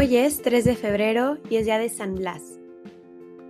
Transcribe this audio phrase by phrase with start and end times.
[0.00, 2.58] Hoy es 3 de febrero y es día de San Blas.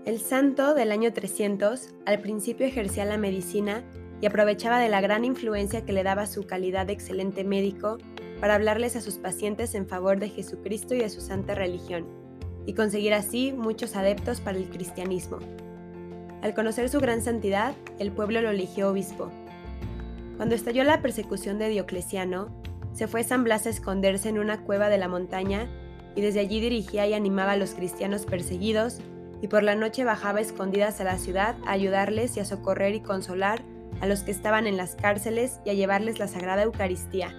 [0.04, 3.84] El santo del año 300 al principio ejercía la medicina
[4.20, 7.98] y aprovechaba de la gran influencia que le daba su calidad de excelente médico
[8.40, 12.04] para hablarles a sus pacientes en favor de Jesucristo y de su santa religión,
[12.66, 15.38] y conseguir así muchos adeptos para el cristianismo.
[16.42, 19.30] Al conocer su gran santidad, el pueblo lo eligió obispo.
[20.36, 22.48] Cuando estalló la persecución de Diocleciano,
[22.92, 25.68] se fue San Blas a esconderse en una cueva de la montaña
[26.14, 28.98] y desde allí dirigía y animaba a los cristianos perseguidos
[29.42, 33.00] y por la noche bajaba escondidas a la ciudad a ayudarles y a socorrer y
[33.00, 33.62] consolar
[34.00, 37.34] a los que estaban en las cárceles y a llevarles la Sagrada Eucaristía.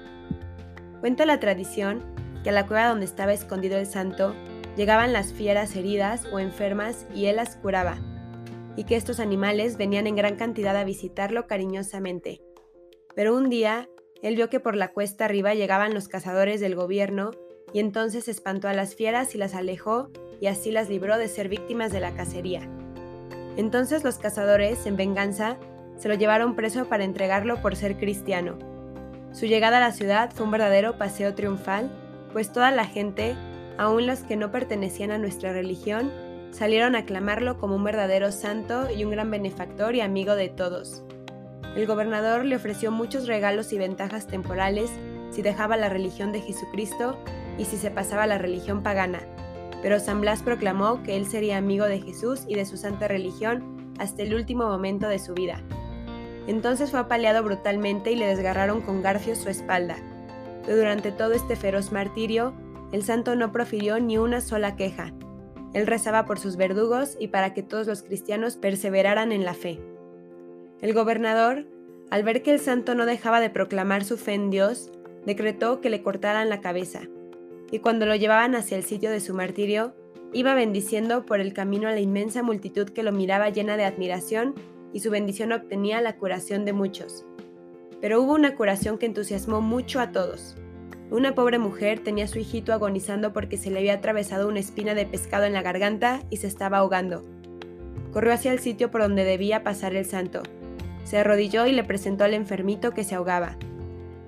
[1.00, 2.04] Cuenta la tradición
[2.44, 4.36] que a la cueva donde estaba escondido el santo
[4.78, 7.98] llegaban las fieras heridas o enfermas y él las curaba,
[8.76, 12.42] y que estos animales venían en gran cantidad a visitarlo cariñosamente.
[13.16, 13.90] Pero un día,
[14.22, 17.32] él vio que por la cuesta arriba llegaban los cazadores del gobierno
[17.74, 21.50] y entonces espantó a las fieras y las alejó y así las libró de ser
[21.50, 22.62] víctimas de la cacería.
[23.58, 25.58] Entonces los cazadores, en venganza,
[25.98, 28.58] se lo llevaron preso para entregarlo por ser cristiano.
[29.34, 31.92] Su llegada a la ciudad fue un verdadero paseo triunfal,
[32.34, 33.36] pues toda la gente,
[33.78, 36.12] aun los que no pertenecían a nuestra religión,
[36.52, 41.04] salieron a aclamarlo como un verdadero santo y un gran benefactor y amigo de todos.
[41.76, 44.90] El gobernador le ofreció muchos regalos y ventajas temporales
[45.30, 47.18] si dejaba la religión de Jesucristo
[47.58, 49.22] y si se pasaba a la religión pagana,
[49.82, 53.94] pero San Blas proclamó que él sería amigo de Jesús y de su santa religión
[54.00, 55.62] hasta el último momento de su vida.
[56.48, 59.98] Entonces fue apaleado brutalmente y le desgarraron con garfios su espalda.
[60.66, 62.54] Pero durante todo este feroz martirio,
[62.92, 65.14] el santo no profirió ni una sola queja.
[65.74, 69.80] Él rezaba por sus verdugos y para que todos los cristianos perseveraran en la fe.
[70.82, 71.66] El gobernador,
[72.10, 74.92] al ver que el santo no dejaba de proclamar su fe en Dios,
[75.26, 77.02] decretó que le cortaran la cabeza
[77.72, 79.96] y cuando lo llevaban hacia el sitio de su martirio,
[80.34, 84.54] iba bendiciendo por el camino a la inmensa multitud que lo miraba llena de admiración
[84.94, 87.26] y su bendición obtenía la curación de muchos.
[88.02, 90.58] Pero hubo una curación que entusiasmó mucho a todos.
[91.10, 94.94] Una pobre mujer tenía a su hijito agonizando porque se le había atravesado una espina
[94.94, 97.24] de pescado en la garganta y se estaba ahogando.
[98.12, 100.42] Corrió hacia el sitio por donde debía pasar el santo.
[101.04, 103.58] Se arrodilló y le presentó al enfermito que se ahogaba.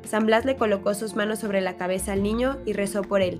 [0.04, 3.40] San Blas le colocó sus manos sobre la cabeza al niño y rezó por él.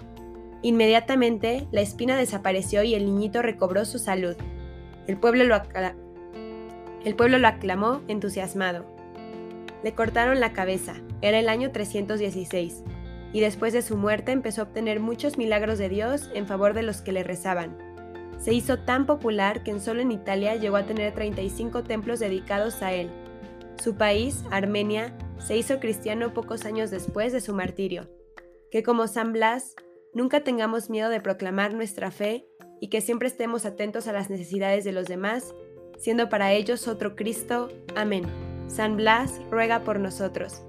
[0.62, 4.36] Inmediatamente la espina desapareció y el niñito recobró su salud.
[5.08, 5.62] El pueblo lo,
[7.04, 8.86] el pueblo lo aclamó entusiasmado.
[9.84, 12.84] Le cortaron la cabeza, era el año 316,
[13.34, 16.84] y después de su muerte empezó a obtener muchos milagros de Dios en favor de
[16.84, 17.78] los que le rezaban.
[18.38, 22.82] Se hizo tan popular que en solo en Italia llegó a tener 35 templos dedicados
[22.82, 23.10] a él.
[23.82, 28.10] Su país, Armenia, se hizo cristiano pocos años después de su martirio.
[28.72, 29.76] Que como San Blas,
[30.14, 32.46] nunca tengamos miedo de proclamar nuestra fe
[32.80, 35.54] y que siempre estemos atentos a las necesidades de los demás,
[35.98, 37.70] siendo para ellos otro Cristo.
[37.96, 38.26] Amén.
[38.68, 40.64] San Blas ruega por nosotros.